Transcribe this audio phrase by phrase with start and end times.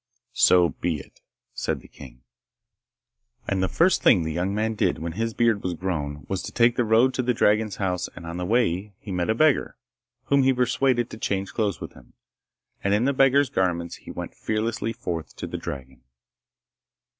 [0.33, 1.21] 'So be it,'
[1.53, 2.23] said the king.
[3.47, 6.51] And the first thing the young man did when his beard was grown was to
[6.51, 9.77] take the road to the dragon's house and on the way he met a beggar,
[10.23, 12.13] whom he persuaded to change clothes with him,
[12.83, 16.01] and in the beggar's garments he went fearlessly forth to the dragon.